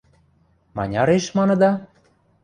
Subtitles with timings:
[0.75, 1.71] Маняреш маныда?..